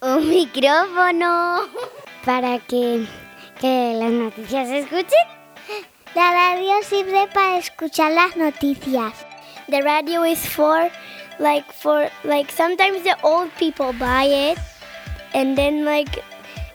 [0.00, 1.66] Un micrófono.
[2.24, 3.04] Para que,
[3.60, 5.26] que las noticias se escuchen.
[6.14, 9.12] La radio sirve para escuchar las noticias.
[9.68, 10.88] The radio is for
[11.40, 14.58] like for like sometimes the old people buy it
[15.34, 16.22] and then like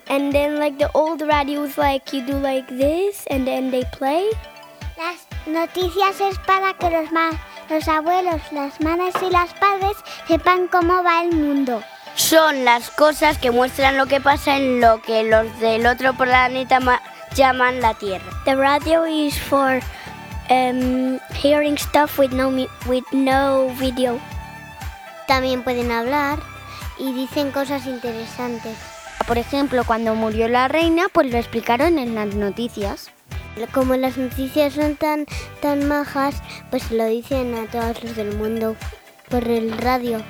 [0.07, 4.27] and then like the old radios like you do like this and then they play.
[4.97, 7.09] Las noticias es para que los,
[7.69, 9.97] los abuelos, las madres y los padres
[10.27, 11.81] sepan cómo va el mundo.
[12.15, 16.79] Son las cosas que muestran lo que pasa en lo que los del otro planeta
[16.79, 17.01] ma-
[17.35, 18.23] llaman la Tierra.
[18.45, 19.79] The radio is for
[20.49, 24.19] um, hearing stuff with no mi- with no video.
[25.27, 26.37] También pueden hablar
[26.99, 28.77] y dicen cosas interesantes.
[29.25, 33.09] Por ejemplo, cuando murió la reina, pues lo explicaron en las noticias.
[33.73, 35.25] Como las noticias son tan,
[35.61, 36.35] tan majas,
[36.69, 38.75] pues lo dicen a todos los del mundo
[39.29, 40.21] por el radio.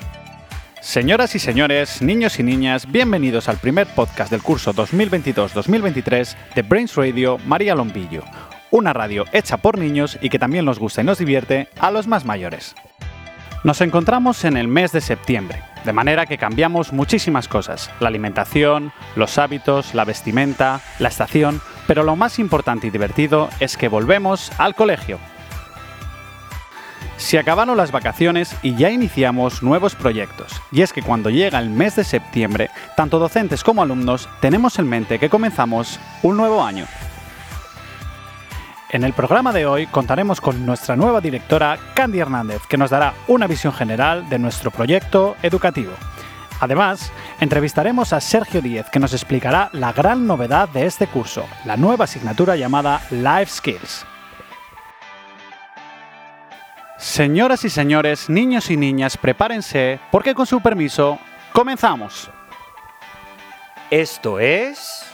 [0.84, 6.96] Señoras y señores, niños y niñas, bienvenidos al primer podcast del curso 2022-2023 de Brains
[6.96, 8.22] Radio María Lombillo,
[8.70, 12.06] una radio hecha por niños y que también nos gusta y nos divierte a los
[12.06, 12.76] más mayores.
[13.64, 18.92] Nos encontramos en el mes de septiembre, de manera que cambiamos muchísimas cosas, la alimentación,
[19.16, 24.52] los hábitos, la vestimenta, la estación, pero lo más importante y divertido es que volvemos
[24.58, 25.18] al colegio.
[27.18, 30.62] Se acabaron las vacaciones y ya iniciamos nuevos proyectos.
[30.72, 34.90] Y es que cuando llega el mes de septiembre, tanto docentes como alumnos tenemos en
[34.90, 36.86] mente que comenzamos un nuevo año.
[38.90, 43.14] En el programa de hoy contaremos con nuestra nueva directora, Candy Hernández, que nos dará
[43.28, 45.94] una visión general de nuestro proyecto educativo.
[46.60, 51.76] Además, entrevistaremos a Sergio Díez, que nos explicará la gran novedad de este curso, la
[51.76, 54.06] nueva asignatura llamada Life Skills.
[57.04, 61.20] Señoras y señores, niños y niñas, prepárense, porque con su permiso,
[61.52, 62.32] comenzamos.
[63.92, 65.13] Esto es...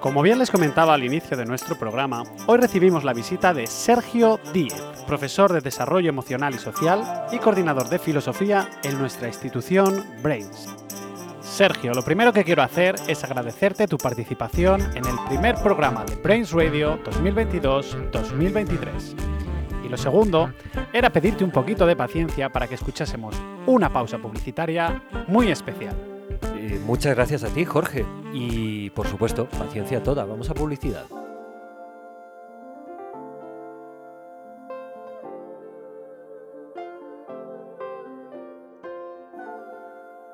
[0.00, 4.38] Como bien les comentaba al inicio de nuestro programa, hoy recibimos la visita de Sergio
[4.52, 10.68] Díez, profesor de Desarrollo Emocional y Social y coordinador de Filosofía en nuestra institución Brains.
[11.40, 16.16] Sergio, lo primero que quiero hacer es agradecerte tu participación en el primer programa de
[16.16, 19.16] Brains Radio 2022-2023.
[19.84, 20.52] Y lo segundo
[20.92, 23.34] era pedirte un poquito de paciencia para que escuchásemos
[23.66, 26.15] una pausa publicitaria muy especial.
[26.68, 28.04] Eh, muchas gracias a ti, Jorge.
[28.32, 30.24] Y, por supuesto, paciencia toda.
[30.24, 31.06] Vamos a publicidad.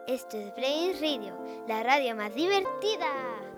[0.06, 1.34] Esto es Brains Radio,
[1.68, 3.51] la radio más divertida.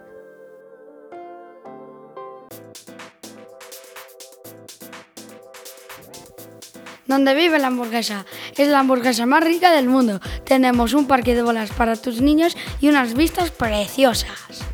[7.07, 8.25] Donde vive la hamburguesa.
[8.57, 10.21] Es la hamburguesa más rica del mundo.
[10.45, 14.65] Tenemos un parque de bolas para tus niños y unas vistas preciosas.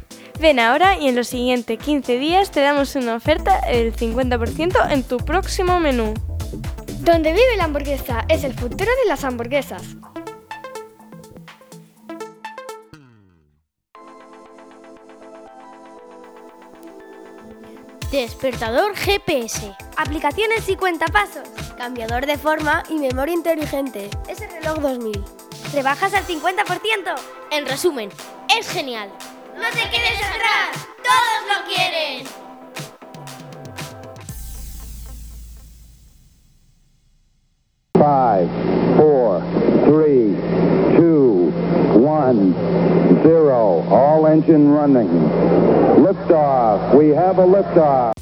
[0.40, 5.02] Ven ahora y en los siguientes 15 días te damos una oferta del 50% en
[5.02, 6.14] tu próximo menú.
[7.00, 9.82] Donde vive la hamburguesa es el futuro de las hamburguesas.
[18.10, 19.72] Despertador GPS.
[19.96, 21.48] Aplicaciones y cuentapasos.
[21.78, 24.10] Cambiador de forma y memoria inteligente.
[24.28, 25.24] Ese reloj 2000.
[25.72, 27.14] Rebajas al 50%.
[27.52, 28.10] En resumen,
[28.58, 29.12] es genial.
[29.54, 30.88] ¡No te quedes atrás!
[31.04, 32.26] ¡Todos lo quieren!
[37.94, 38.48] Five,
[38.96, 39.40] four,
[39.84, 40.34] three,
[42.10, 42.54] one,
[43.22, 43.84] zero.
[43.88, 45.10] All engine running.
[46.04, 46.94] Liftoff.
[46.94, 48.12] We have a liftoff.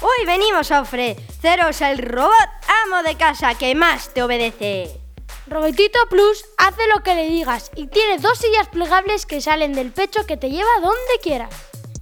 [0.00, 2.50] Hoy venimos a ofreceros el robot
[2.84, 5.00] amo de casa que más te obedece.
[5.48, 9.92] Robotito Plus hace lo que le digas y tiene dos sillas plegables que salen del
[9.92, 11.50] pecho que te lleva donde quieras.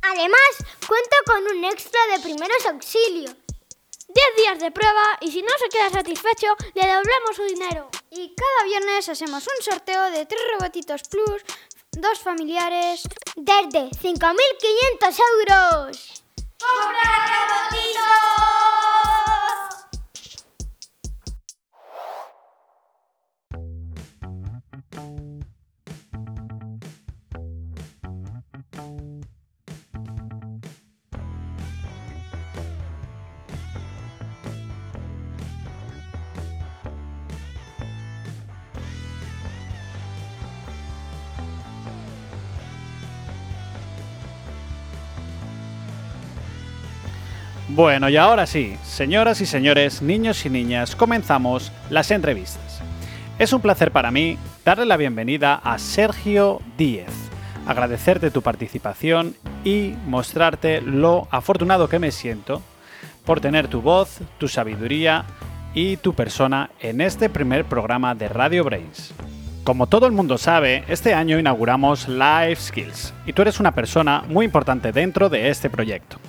[0.02, 0.50] Además,
[0.86, 3.43] cuenta con un extra de primeros auxilios.
[4.14, 7.90] 10 días de prueba y si no se queda satisfecho, le devolvemos su dinero.
[8.10, 11.42] Y cada viernes hacemos un sorteo de tres robotitos plus,
[11.90, 13.02] dos familiares,
[13.34, 16.24] desde 5.500 euros.
[16.58, 18.93] ¡Compra robotitos!
[47.74, 52.80] Bueno, y ahora sí, señoras y señores, niños y niñas, comenzamos las entrevistas.
[53.40, 57.10] Es un placer para mí darle la bienvenida a Sergio Díez,
[57.66, 59.34] agradecerte tu participación
[59.64, 62.62] y mostrarte lo afortunado que me siento
[63.24, 65.24] por tener tu voz, tu sabiduría
[65.74, 69.12] y tu persona en este primer programa de Radio Brains.
[69.64, 74.22] Como todo el mundo sabe, este año inauguramos Life Skills y tú eres una persona
[74.28, 76.20] muy importante dentro de este proyecto.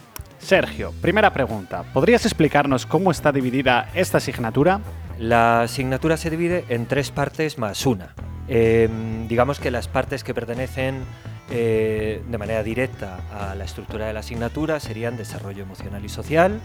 [0.45, 4.79] Sergio, primera pregunta, ¿podrías explicarnos cómo está dividida esta asignatura?
[5.17, 8.13] La asignatura se divide en tres partes más una.
[8.47, 11.03] Em, digamos que las partes que pertenecen
[11.49, 16.59] eh, de manera directa a la estructura de la asignatura serían desarrollo emocional y social,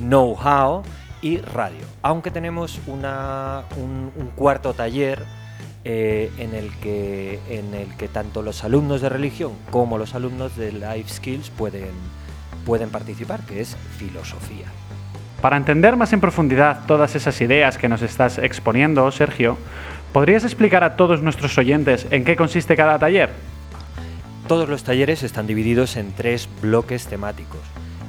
[0.00, 0.82] know-how
[1.22, 1.86] y radio.
[2.02, 5.22] Aunque tenemos un cuarto taller
[5.84, 10.56] eh, en, el que, en el que tanto los alumnos de religión como los alumnos
[10.56, 11.92] de Life Skills pueden,
[12.64, 14.66] pueden participar, que es filosofía.
[15.40, 19.58] Para entender más en profundidad todas esas ideas que nos estás exponiendo, Sergio,
[20.12, 23.30] ¿podrías explicar a todos nuestros oyentes en qué consiste cada taller?
[24.48, 27.60] Todos los talleres están divididos en tres bloques temáticos,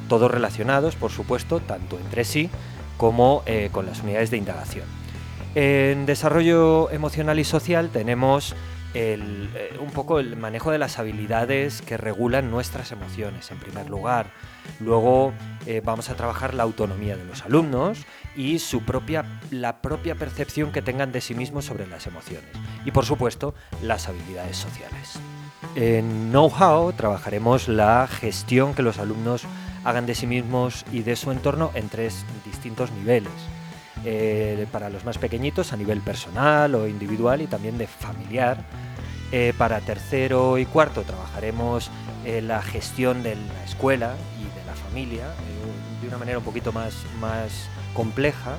[0.08, 2.50] todos relacionados, por supuesto, tanto entre sí
[2.98, 5.05] como eh, con las unidades de indagación.
[5.56, 8.54] En desarrollo emocional y social tenemos
[8.94, 9.18] eh,
[9.80, 14.28] un poco el manejo de las habilidades que regulan nuestras emociones, en primer lugar.
[14.82, 15.32] Luego
[15.66, 18.06] eh, vamos a trabajar la autonomía de los alumnos
[18.36, 22.50] y su propia, la propia percepción que tengan de sí mismos sobre las emociones.
[22.84, 25.20] Y por supuesto, las habilidades sociales.
[25.76, 29.44] En Know-how trabajaremos la gestión que los alumnos
[29.86, 33.32] hagan de sí mismos y de su entorno en tres distintos niveles
[34.06, 38.58] eh, para los más pequeñitos a nivel personal o individual y también de familiar.
[39.32, 41.90] Eh, para tercero y cuarto trabajaremos
[42.24, 45.26] eh, la gestión de la escuela y de la familia
[46.02, 48.58] de una manera un poquito más, más compleja.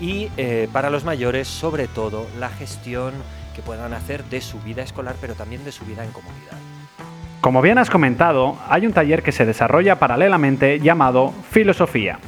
[0.00, 0.28] Y
[0.72, 3.14] para los mayores, sobre todo, la gestión
[3.54, 6.58] que puedan hacer de su vida escolar, pero también de su vida en comunidad.
[7.40, 12.18] Como bien has comentado, hay un taller que se desarrolla paralelamente llamado Filosofía.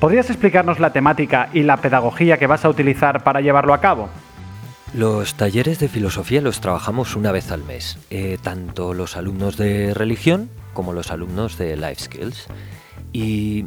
[0.00, 4.08] ¿Podrías explicarnos la temática y la pedagogía que vas a utilizar para llevarlo a cabo?
[4.94, 9.92] Los talleres de filosofía los trabajamos una vez al mes, eh, tanto los alumnos de
[9.92, 12.46] religión como los alumnos de Life Skills.
[13.12, 13.66] Y,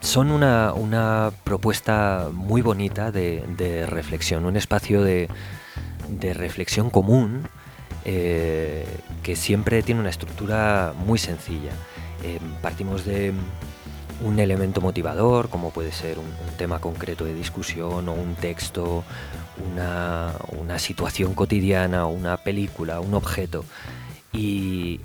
[0.00, 5.28] son una, propuesta muy bonita de, reflexión, un espacio de,
[6.32, 7.42] reflexión común
[8.04, 8.86] eh,
[9.24, 11.72] que siempre tiene una estructura muy sencilla.
[12.22, 13.32] Eh, partimos de
[14.20, 19.04] un elemento motivador, como puede ser un, tema concreto de discusión o un texto,
[19.72, 23.64] una, situación cotidiana, una película, un objeto.
[24.32, 25.00] Y,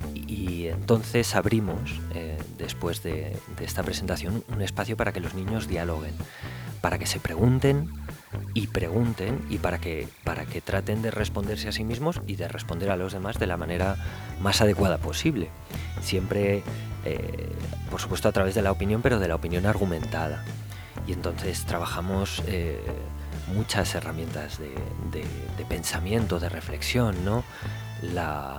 [0.66, 6.14] entonces abrimos, eh, después de, esta presentación, un espacio para que los niños dialoguen,
[6.80, 7.88] para que se pregunten
[8.54, 12.48] y pregunten y para que, para que traten de responderse a sí mismos y de
[12.48, 13.96] responder a los demás de la manera
[14.40, 15.50] más adecuada posible.
[16.00, 16.62] Siempre
[17.04, 17.50] eh,
[17.90, 20.42] por supuesto a través de la opinión, pero de la opinión argumentada.
[21.06, 22.80] Y entonces trabajamos eh,
[23.54, 27.44] muchas herramientas de, pensamiento, de reflexión, ¿no?
[28.02, 28.56] La,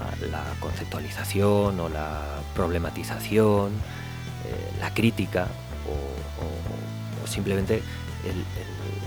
[0.59, 2.21] conceptualización o la
[2.55, 5.47] problematización, eh, la crítica
[5.87, 7.81] o, simplemente
[8.23, 9.04] el, el,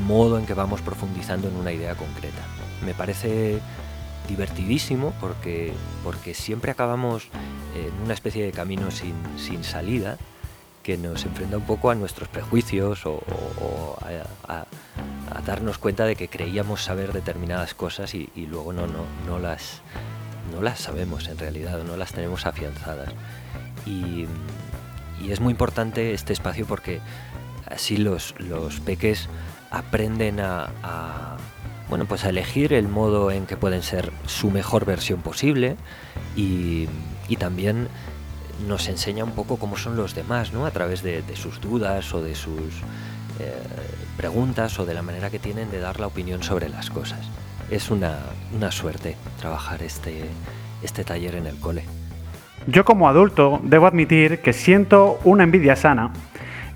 [0.00, 2.42] modo en que vamos profundizando en una idea concreta.
[2.84, 3.60] Me parece
[4.28, 5.72] divertidísimo porque,
[6.04, 7.28] porque siempre acabamos
[7.74, 10.18] en una especie de camino sin, sin salida
[10.82, 13.20] que nos enfrenta un poco a nuestros prejuicios o,
[14.48, 14.64] a,
[15.44, 19.80] darnos cuenta de que creíamos saber determinadas cosas y, luego no, no, no, las,
[20.52, 23.10] no las sabemos en realidad, no las tenemos afianzadas.
[23.86, 24.26] Y,
[25.22, 27.00] y es muy importante este espacio porque
[27.70, 29.28] así los, los peques
[29.70, 31.36] aprenden a,
[31.88, 35.76] bueno, pues a elegir el modo en que pueden ser su mejor versión posible
[36.36, 36.88] y,
[37.38, 37.88] también
[38.66, 40.66] nos enseña un poco cómo son los demás, ¿no?
[40.66, 42.82] A través de, sus dudas o de sus
[43.38, 43.54] eh,
[44.18, 47.20] preguntas o de la manera que tienen de dar la opinión sobre las cosas.
[47.70, 48.18] Es una,
[48.54, 50.24] una suerte trabajar este,
[50.82, 51.84] este taller en el cole.
[52.66, 56.12] Yo como adulto debo admitir que siento una envidia sana,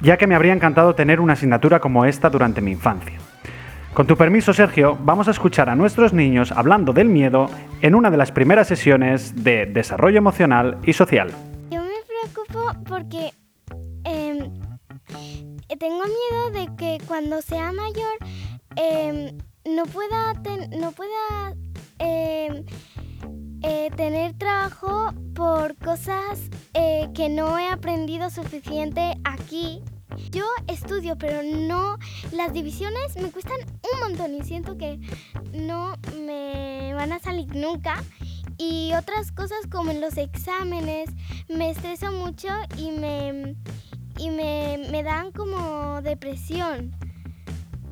[0.05, 3.19] ya que me habría encantado tener una asignatura como esta durante mi infancia.
[3.95, 7.49] Con tu permiso, Sergio, vamos a escuchar a nuestros niños hablando del miedo
[7.81, 11.31] en una de las primeras sesiones de desarrollo emocional y social.
[11.71, 13.33] Yo me preocupo porque
[14.05, 14.39] em,
[15.79, 18.19] tengo miedo de que cuando sea mayor
[18.77, 20.35] em, no pueda,
[20.79, 21.55] no pueda
[22.01, 22.65] em,
[23.63, 29.83] eh, tener trabajo por cosas eh, que no he aprendido suficiente aquí.
[30.31, 31.99] Yo estudio, pero no.
[32.33, 33.59] Las divisiones me cuestan
[33.93, 34.99] un montón y siento que
[35.53, 35.95] no
[36.25, 38.03] me van a salir nunca.
[38.57, 41.11] Y otras cosas como en los exámenes
[41.49, 43.57] me estreso mucho y me,
[44.19, 46.95] y me, me dan como depresión.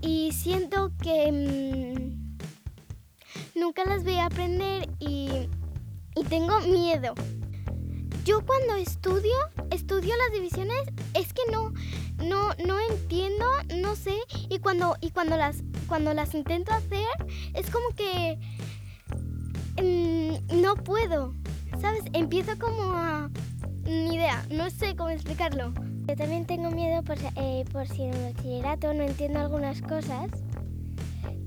[0.01, 2.39] Y siento que mm,
[3.59, 5.49] nunca las voy a aprender y
[6.15, 7.15] y tengo miedo.
[8.25, 9.35] Yo cuando estudio,
[9.71, 10.83] estudio las divisiones,
[11.15, 11.73] es que no,
[12.23, 14.17] no, no entiendo, no sé,
[14.49, 17.07] y cuando, y cuando las, cuando las intento hacer,
[17.55, 18.39] es como que
[19.83, 21.35] mm, no puedo,
[21.81, 22.03] ¿sabes?
[22.13, 23.31] Empiezo como a
[23.85, 25.73] ni idea, no sé cómo explicarlo.
[26.07, 30.31] Yo también tengo miedo por, eh, por si en el bachillerato no entiendo algunas cosas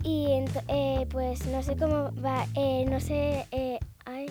[0.03, 0.27] y
[0.67, 3.48] eh, pues no sé cómo va, eh, no sé,
[4.05, 4.27] ay,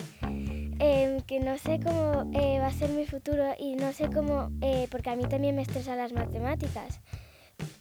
[0.79, 4.49] Em, que no sé cómo eh, va a ser mi futuro y no sé cómo,
[4.61, 6.99] eh, porque a mí también me estresan las matemáticas.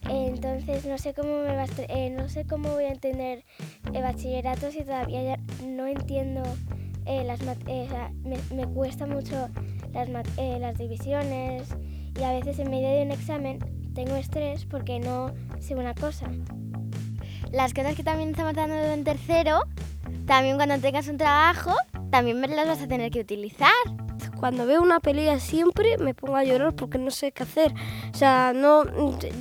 [0.08, 3.44] Entonces no sé cómo me va eh, no sé cómo voy a entender
[3.92, 6.42] bachillerato si todavía no entiendo
[7.06, 9.48] las me, me, cuesta mucho
[9.92, 11.68] las, las divisiones
[12.18, 13.58] y a veces en medio de un examen
[13.94, 16.26] tengo estrés porque no sé una cosa.
[17.50, 19.62] Las cosas que también estamos dando en tercero,
[20.26, 21.74] también cuando tengas un trabajo,
[22.14, 23.72] también me las vas a tener que utilizar.
[24.38, 27.74] Cuando veo una pelea siempre me pongo a llorar porque no sé qué hacer.
[28.12, 28.84] O sea, no,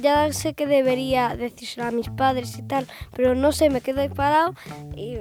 [0.01, 4.01] ya sé que debería decírselo a mis padres y tal, pero no sé, me quedo
[4.01, 4.55] ahí parado
[4.95, 5.19] y,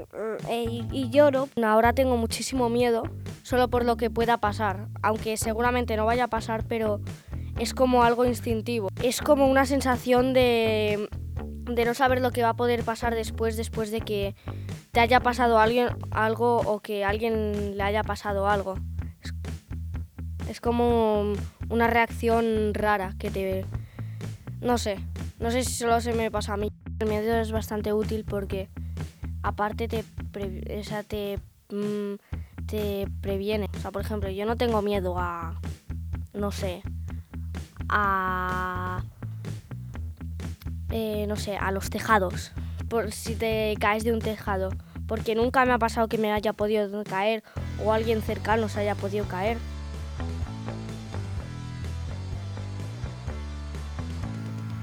[0.51, 1.51] y, y lloro.
[1.63, 3.03] Ahora tengo muchísimo miedo,
[3.43, 7.03] solo por lo que pueda pasar, aunque seguramente no vaya a pasar, pero
[7.59, 8.89] es como algo instintivo.
[9.03, 11.07] Es como una sensación de,
[11.65, 14.35] de no saber lo que va a poder pasar después, después de que
[14.91, 18.75] te haya pasado alguien, algo o que alguien le haya pasado algo.
[20.49, 21.33] Es, como
[21.71, 23.67] una reacción rara que te...
[24.61, 24.99] No sé,
[25.41, 26.73] no sé si solo se me pasa a mí.
[26.99, 28.69] El miedo es bastante útil porque
[29.43, 30.05] aparte te,
[31.09, 31.39] te,
[31.71, 32.15] mm,
[32.67, 33.69] te previene.
[33.75, 35.59] O sea, por ejemplo, yo no tengo miedo a...
[36.35, 36.83] No sé.
[37.89, 39.03] A...
[40.93, 42.53] Eh, no sé, a los tejados
[42.93, 44.69] por si te caes de un tejado,
[45.09, 47.43] porque nunca me ha pasado que me haya podido caer
[47.83, 49.57] o alguien cercano se haya podido caer.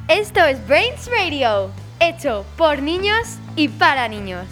[0.08, 4.48] Esto es Brains Radio, hecho por niños y para niños.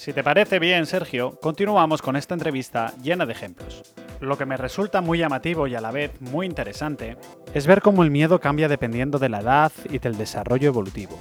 [0.00, 3.82] Si te parece bien, Sergio, continuamos con esta entrevista llena de ejemplos.
[4.20, 7.18] Lo que me resulta muy llamativo y a la vez muy interesante
[7.52, 11.20] es ver cómo el miedo cambia dependiendo de la edad y del desarrollo evolutivo.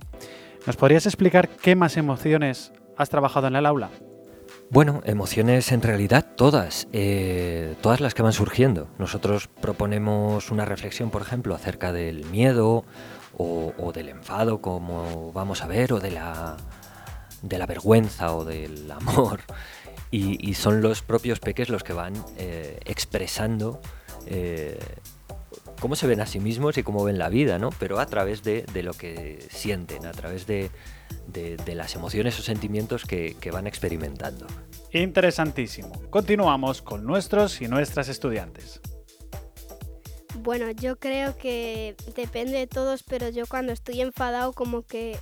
[0.65, 3.89] ¿Nos podrías explicar qué más emociones has trabajado en el aula?
[4.69, 8.87] Bueno, emociones en realidad todas, eh, todas las que van surgiendo.
[8.97, 12.85] Nosotros proponemos una reflexión, por ejemplo, acerca del miedo
[13.37, 16.55] o, o del enfado, como vamos a ver, o de la
[17.41, 19.41] de la vergüenza o del amor.
[20.11, 23.79] Y, son los propios peques los que van eh, expresando
[24.25, 24.79] eh,
[25.79, 27.69] cómo se ven a sí mismos y cómo ven la vida, ¿no?
[27.79, 30.71] Pero a través de, lo que sienten, a través de,
[31.67, 34.47] las emociones o sentimientos que, que van experimentando.
[34.91, 35.91] Interesantísimo.
[36.09, 38.81] Continuamos con nuestros y nuestras estudiantes.
[40.41, 45.19] Bueno, yo creo que depende de todos, pero yo cuando estoy enfadado como que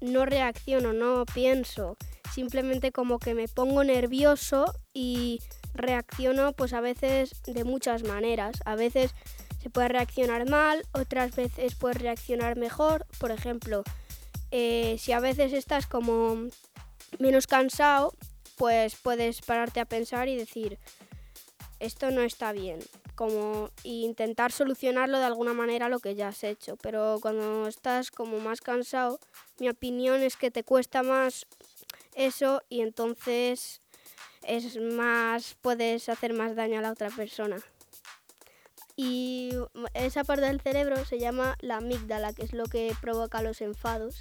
[0.00, 1.96] no reacciono, no pienso,
[2.32, 5.40] simplemente como que me pongo nervioso y
[5.74, 8.60] reacciono pues a veces de muchas maneras.
[8.64, 9.14] A veces
[9.62, 13.06] se puede reaccionar mal, otras veces puedes reaccionar mejor.
[13.18, 13.82] Por ejemplo,
[14.50, 16.48] eh, si a veces estás como
[17.18, 18.14] menos cansado,
[18.56, 20.78] pues puedes pararte a pensar y decir,
[21.78, 22.80] esto no está bien
[23.20, 26.78] como intentar solucionarlo de alguna manera lo que ya has hecho.
[26.78, 29.20] Pero cuando estás como más cansado,
[29.60, 31.46] mi opinión es que te cuesta más
[32.14, 33.80] eso y entonces
[34.42, 37.56] es más puedes hacer más daño a la otra persona.
[38.96, 39.52] Y
[39.94, 44.20] esa parte del cerebro se llama la amígdala, que es lo que provoca los enfados.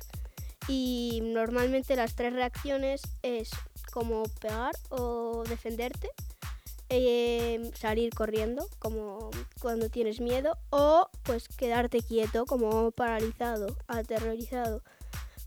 [0.68, 3.50] Y normalmente las tres reacciones es
[3.92, 6.10] como pegar o defenderte
[6.92, 9.30] Em, salir corriendo, como
[9.62, 14.82] cuando tienes miedo, o pues quedarte quieto, como paralizado, aterrorizado.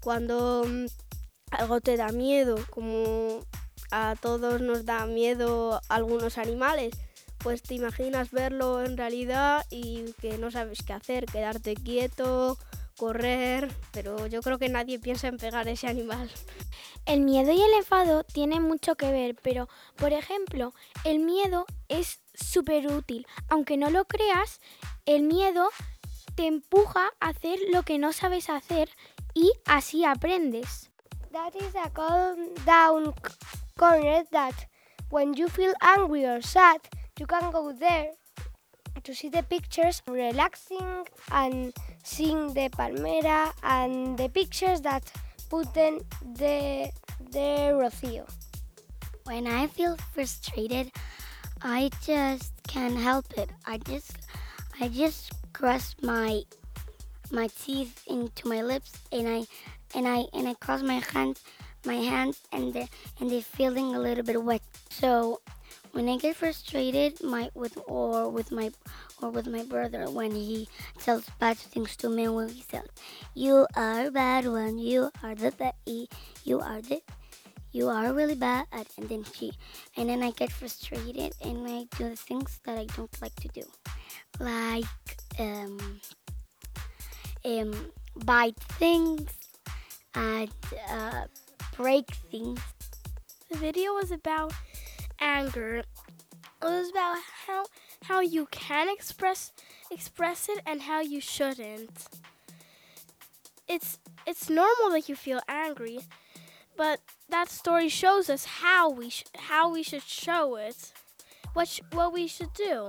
[0.02, 0.86] Cuando mm,
[1.50, 3.40] algo te da miedo, como
[3.90, 6.94] a todos nos da miedo algunos animales,
[7.38, 12.58] pues te imaginas verlo en realidad y que no sabes qué hacer, quedarte quieto,
[12.96, 16.30] correr, pero yo creo que nadie piensa en pegar ese animal.
[17.04, 20.72] El miedo y el enfado tienen mucho que ver, pero por ejemplo,
[21.04, 23.26] el miedo es súper útil.
[23.48, 24.60] Aunque no lo creas,
[25.04, 25.68] el miedo
[26.36, 28.88] te empuja a hacer lo que no sabes hacer
[29.34, 30.90] y así aprendes.
[31.32, 33.14] That is a calm down
[33.78, 34.66] corner that
[35.10, 36.80] when you feel angry or sad,
[37.18, 38.10] you can go there
[39.02, 41.72] to see the pictures relaxing and
[42.04, 45.10] seeing the palmera and the pictures that
[45.50, 46.00] put them
[46.34, 46.90] the,
[47.30, 48.28] the Rocío.
[49.24, 50.92] When I feel frustrated,
[51.62, 53.50] I just can't help it.
[53.66, 54.18] I just
[54.80, 56.42] I just cross my
[57.32, 59.46] my teeth into my lips and I
[59.94, 61.42] and I and I cross my hands
[61.84, 64.62] my hands and they and they're feeling a little bit wet.
[64.90, 65.40] So
[65.92, 68.70] when I get frustrated my with or with my
[69.20, 72.86] or with my brother when he tells bad things to me when he says
[73.34, 75.74] you are bad one you are the bad
[76.44, 77.00] you are the
[77.72, 79.52] you are really bad and then she
[79.96, 83.48] and then I get frustrated and I do the things that I don't like to
[83.48, 83.64] do
[84.40, 84.84] like
[85.38, 86.00] um
[87.44, 87.72] um
[88.24, 89.30] bite things
[90.14, 90.50] and
[90.90, 91.24] uh,
[91.76, 92.60] break things
[93.52, 94.52] the video was about
[95.20, 95.76] anger.
[95.76, 95.86] It
[96.62, 97.64] was about how
[98.04, 99.52] how you can express
[99.90, 102.06] express it and how you shouldn't.
[103.68, 106.00] It's it's normal that you feel angry,
[106.76, 110.92] but that story shows us how we sh- how we should show it.
[111.52, 112.88] What sh- what we should do.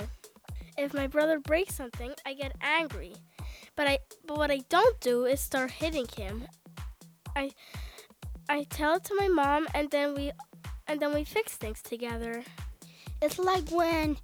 [0.78, 3.16] If my brother breaks something, I get angry.
[3.76, 6.48] But I but what I don't do is start hitting him.
[7.36, 7.52] I
[8.48, 10.32] I tell it to my mom and then we
[10.88, 12.44] and then we fix things together.
[13.22, 14.18] It's like when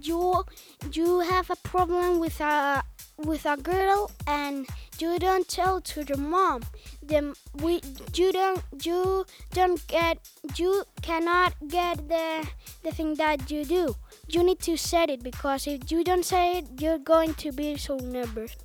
[0.00, 0.44] you
[0.92, 2.82] you have a problem with a
[3.18, 4.66] with a girl and
[4.98, 6.62] you don't tell to your mom.
[7.02, 7.82] Then we
[8.14, 10.18] you don't you don't get
[10.56, 12.48] you cannot get the
[12.82, 13.94] the thing that you do.
[14.28, 17.76] You need to say it because if you don't say it, you're going to be
[17.76, 18.56] so nervous.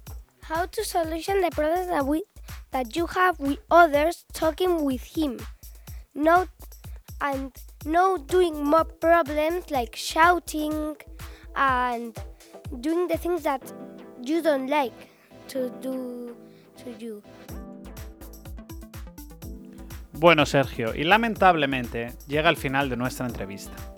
[0.54, 2.24] How to solution the problem that we
[2.72, 5.40] that you have with others talking with him.
[6.14, 6.46] No
[7.22, 7.54] and
[7.86, 10.98] no doing more problems like shouting
[11.56, 12.20] and
[12.82, 13.64] doing the things that
[14.22, 14.92] you don't like
[15.48, 16.36] to do
[16.84, 17.24] to you.
[20.12, 23.91] Bueno, Sergio, y lamentablemente llega el final de nuestra entrevista.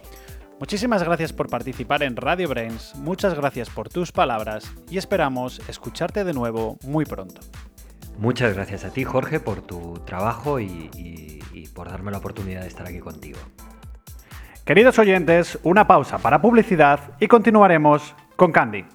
[0.60, 6.24] Muchísimas gracias por participar en Radio Brains, muchas gracias por tus palabras y esperamos escucharte
[6.24, 7.42] de nuevo muy pronto.
[8.18, 10.90] Muchas gracias a ti, Jorge, por tu trabajo y,
[11.54, 13.40] y por darme la oportunidad de estar aquí contigo.
[14.66, 18.86] Queridos oyentes, una pausa para publicidad y continuaremos con Candy.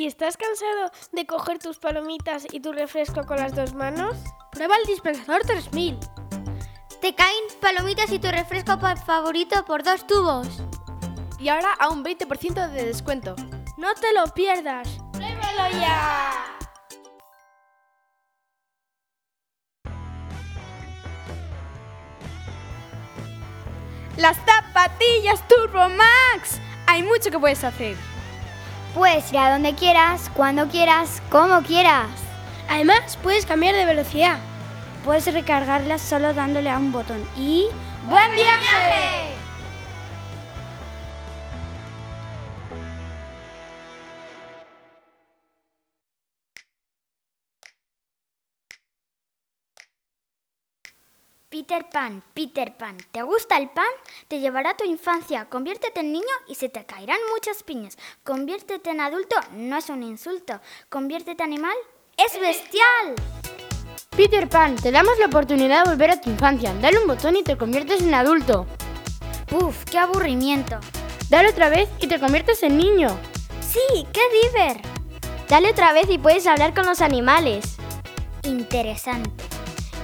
[0.00, 4.16] Si estás cansado de coger tus palomitas y tu refresco con las dos manos,
[4.50, 5.98] prueba el dispensador 3000.
[7.02, 10.48] Te caen palomitas y tu refresco favorito por dos tubos.
[11.38, 13.36] Y ahora a un 20% de descuento.
[13.76, 14.88] No te lo pierdas.
[15.12, 16.32] ¡Pruébalo ya!
[24.16, 26.58] Las zapatillas Turbo Max.
[26.86, 27.98] Hay mucho que puedes hacer.
[28.94, 32.08] Puedes ir a donde quieras, cuando quieras, como quieras.
[32.68, 34.38] Además, puedes cambiar de velocidad.
[35.04, 37.66] Puedes recargarlas solo dándole a un botón y...
[38.08, 39.29] ¡Buen viaje!
[51.70, 53.86] Peter Pan, Peter Pan, ¿te gusta el pan?
[54.26, 55.44] Te llevará a tu infancia.
[55.44, 57.96] Conviértete en niño y se te caerán muchas piñas.
[58.24, 60.60] Conviértete en adulto no es un insulto.
[60.88, 61.76] Conviértete en animal
[62.16, 63.14] es bestial.
[64.16, 66.74] Peter Pan, te damos la oportunidad de volver a tu infancia.
[66.74, 68.66] Dale un botón y te conviertes en adulto.
[69.52, 70.80] Uf, qué aburrimiento.
[71.28, 73.16] Dale otra vez y te conviertes en niño.
[73.60, 74.80] Sí, qué diver.
[75.48, 77.76] Dale otra vez y puedes hablar con los animales.
[78.42, 79.49] Interesante.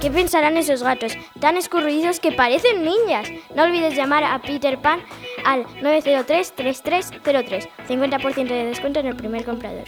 [0.01, 3.27] ¿Qué pensarán esos gatos tan escurridizos que parecen niñas?
[3.55, 4.99] No olvides llamar a Peter Pan
[5.43, 7.67] al 903-3303.
[7.87, 9.85] 50% de descuento en el primer comprador.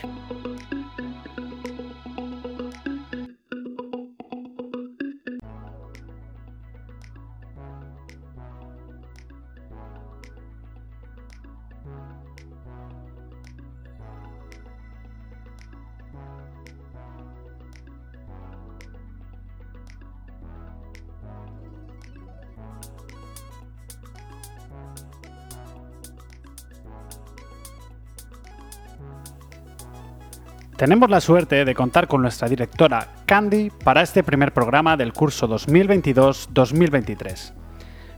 [30.79, 35.45] Tenemos la suerte de contar con nuestra directora Candy para este primer programa del curso
[35.49, 37.53] 2022-2023.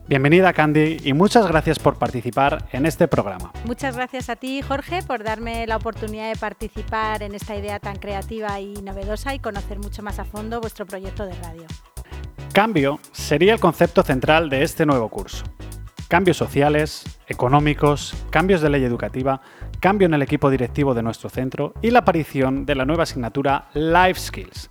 [0.08, 3.52] Bienvenida Candy y muchas gracias por participar en este programa.
[3.66, 7.96] Muchas gracias a ti Jorge por darme la oportunidad de participar en esta idea tan
[7.96, 11.66] creativa y novedosa y conocer mucho más a fondo vuestro proyecto de radio.
[12.54, 15.46] Cambio sería el concepto central de este nuevo curso.
[16.08, 19.42] Cambios sociales, económicos, cambios de ley educativa,
[19.82, 23.68] cambio en el equipo directivo de nuestro centro y la aparición de la nueva asignatura
[23.74, 24.70] Life Skills.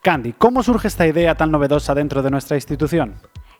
[0.00, 3.14] Candy, ¿cómo surge esta idea tan novedosa dentro de nuestra institución?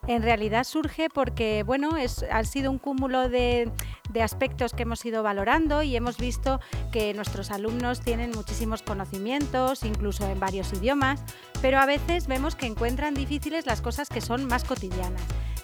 [0.07, 3.71] En realidad surge porque, bueno, es, ha sido un cúmulo de,
[4.09, 6.59] de, aspectos que hemos ido valorando y hemos visto
[6.91, 11.23] que nuestros alumnos tienen muchísimos conocimientos, incluso en varios idiomas,
[11.61, 15.21] pero a veces vemos que encuentran difíciles las cosas que son más cotidianas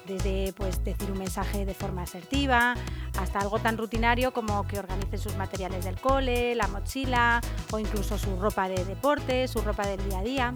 [0.10, 2.76] desde pues, decir un mensaje de forma asertiva
[3.18, 7.42] hasta algo tan rutinario como que organicen sus materiales del cole, la mochila
[7.72, 10.56] o incluso su ropa de deporte, su ropa del día a día.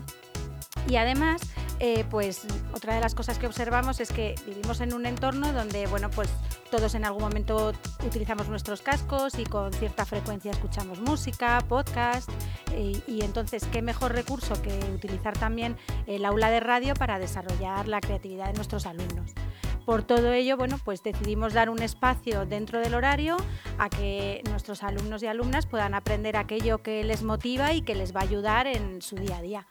[0.88, 1.42] Y además,
[1.80, 5.88] eh, pues otra de las cosas que observamos es que vivimos en un entorno donde,
[5.88, 6.30] bueno, pues
[6.74, 7.72] todos en algún momento
[8.04, 12.28] utilizamos nuestros cascos y con cierta frecuencia escuchamos música, podcast,
[12.76, 17.88] y, y entonces qué mejor recurso que utilizar también el aula de radio para desarrollar
[17.88, 19.36] la creatividad de nuestros alumnos.
[19.86, 23.38] Por todo ello, bueno, pues decidimos dar un espacio dentro del horario
[23.78, 28.16] a que nuestros alumnos y alumnas puedan aprender aquello que les motiva y que les
[28.16, 29.68] va a ayudar en su día a día.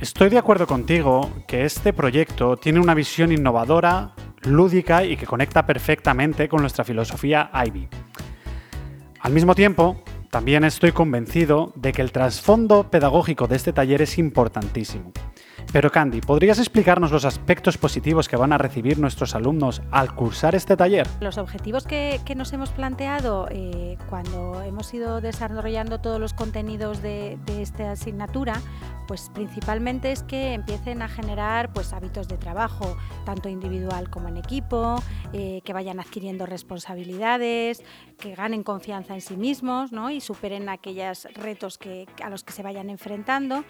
[0.00, 5.66] Estoy de acuerdo contigo que este proyecto tiene una visión innovadora, lúdica y que conecta
[5.66, 7.88] perfectamente con nuestra filosofía Ivy.
[9.20, 14.16] Al mismo tiempo, también estoy convencido de que el trasfondo pedagógico de este taller es
[14.18, 15.12] importantísimo.
[15.72, 20.54] Pero Candy, ¿podrías explicarnos los aspectos positivos que van a recibir nuestros alumnos al cursar
[20.54, 21.06] este taller?
[21.20, 27.02] Los objetivos que, que nos hemos planteado eh, cuando hemos ido desarrollando todos los contenidos
[27.02, 28.60] de, de, esta asignatura,
[29.06, 34.36] pues principalmente es que empiecen a generar pues, hábitos de trabajo, tanto individual como en
[34.36, 37.82] equipo, eh, que vayan adquiriendo responsabilidades,
[38.18, 40.10] que ganen confianza en sí mismos ¿no?
[40.10, 43.64] y superen aquellos retos que, a los que se vayan enfrentando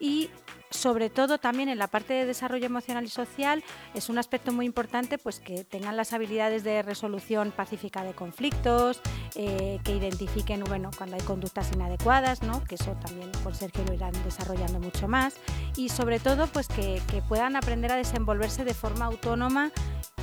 [0.00, 0.30] y
[0.70, 3.62] sobre todo también en la parte de desarrollo emocional y social
[3.94, 9.00] es un aspecto muy importante pues que tengan las habilidades de resolución pacífica de conflictos,
[9.34, 12.64] eh, que identifiquen bueno, cuando hay conductas inadecuadas, ¿no?
[12.64, 15.34] que eso también con Sergio lo irán desarrollando mucho más
[15.76, 19.72] y sobre todo pues que puedan aprender a desenvolverse de forma autónoma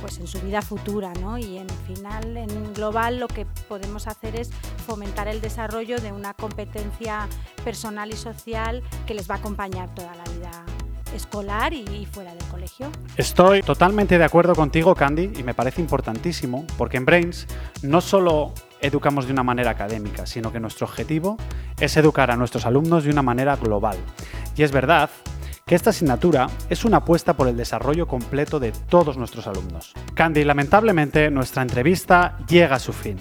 [0.04, 1.38] pues en su vida futura ¿no?
[1.38, 4.50] y en final en global lo que podemos hacer es
[4.86, 7.26] fomentar el desarrollo de una competencia
[7.64, 10.50] personal y social que les va a acompañar toda la vida
[11.14, 12.90] escolar y fuera del colegio.
[13.16, 17.46] Estoy totalmente de acuerdo contigo, Candy, y me parece importantísimo, porque en Brains
[17.82, 21.38] no solo educamos de una manera académica, sino que nuestro objetivo
[21.80, 23.96] es educar a nuestros alumnos de una manera global.
[24.54, 25.08] Y es verdad
[25.66, 29.94] que esta asignatura es una apuesta por el desarrollo completo de todos nuestros alumnos.
[30.14, 33.18] Candy, lamentablemente nuestra entrevista llega a su fin.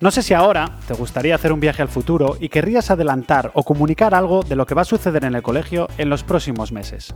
[0.00, 3.62] No sé si ahora te gustaría hacer un viaje al futuro y querrías adelantar o
[3.62, 7.14] comunicar algo de lo que va a suceder en el colegio en los próximos meses.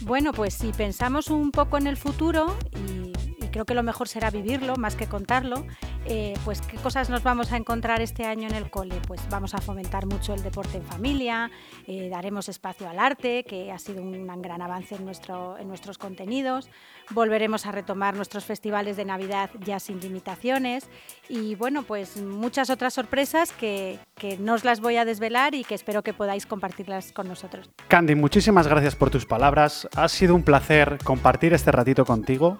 [0.00, 3.12] Bueno, pues si pensamos un poco en el futuro y
[3.48, 5.66] creo que lo mejor será vivirlo más que contarlo,
[6.06, 8.96] eh, pues qué cosas nos vamos a encontrar este año en el cole.
[9.06, 11.50] Pues vamos a fomentar mucho el deporte en familia,
[11.86, 15.98] eh, daremos espacio al arte, que ha sido un gran avance en, nuestro, en nuestros
[15.98, 16.68] contenidos,
[17.10, 20.88] volveremos a retomar nuestros festivales de Navidad ya sin limitaciones
[21.28, 25.64] y bueno, pues muchas otras sorpresas que, que no os las voy a desvelar y
[25.64, 27.70] que espero que podáis compartirlas con nosotros.
[27.88, 29.88] Candy, muchísimas gracias por tus palabras.
[29.96, 32.58] Ha sido un placer compartir este ratito contigo.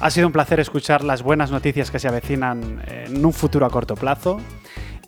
[0.00, 3.70] Ha sido un placer escuchar las buenas noticias que se avecinan en un futuro a
[3.70, 4.38] corto plazo.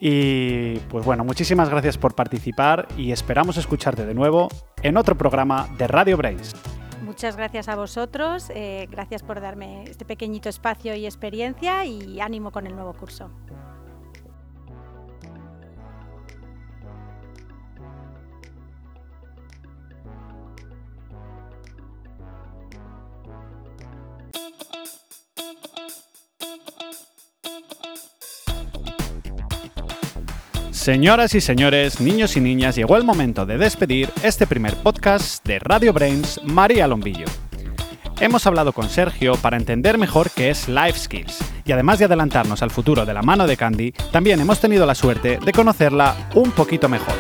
[0.00, 4.48] Y pues bueno, muchísimas gracias por participar y esperamos escucharte de nuevo
[4.82, 6.54] en otro programa de Radio Brains.
[7.02, 12.50] Muchas gracias a vosotros, eh, gracias por darme este pequeñito espacio y experiencia y ánimo
[12.50, 13.30] con el nuevo curso.
[30.86, 35.58] Señoras y señores, niños y niñas, llegó el momento de despedir este primer podcast de
[35.58, 37.24] Radio Brains María Lombillo.
[38.20, 42.62] Hemos hablado con Sergio para entender mejor qué es Life Skills y además de adelantarnos
[42.62, 46.52] al futuro de la mano de Candy, también hemos tenido la suerte de conocerla un
[46.52, 47.16] poquito mejor.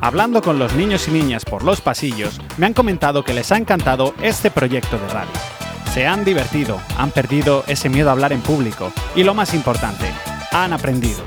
[0.00, 3.58] Hablando con los niños y niñas por los pasillos, me han comentado que les ha
[3.58, 5.61] encantado este proyecto de radio.
[5.92, 10.06] Se han divertido, han perdido ese miedo a hablar en público y lo más importante,
[10.50, 11.22] han aprendido.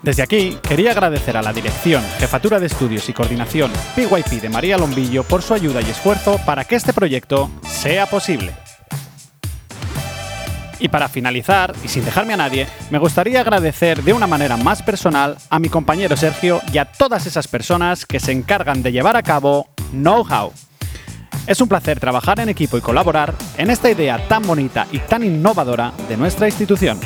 [0.00, 4.78] Desde aquí, quería agradecer a la dirección, jefatura de estudios y coordinación PYP de María
[4.78, 8.52] Lombillo por su ayuda y esfuerzo para que este proyecto sea posible.
[10.78, 14.82] Y para finalizar, y sin dejarme a nadie, me gustaría agradecer de una manera más
[14.82, 19.16] personal a mi compañero Sergio y a todas esas personas que se encargan de llevar
[19.16, 20.52] a cabo Know How.
[21.46, 25.22] Es un placer trabajar en equipo y colaborar en esta idea tan bonita y tan
[25.24, 26.98] innovadora de nuestra institución.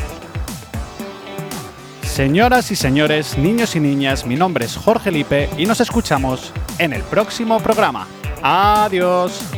[2.02, 6.92] Señoras y señores, niños y niñas, mi nombre es Jorge Lipe y nos escuchamos en
[6.92, 8.06] el próximo programa.
[8.42, 9.57] Adiós.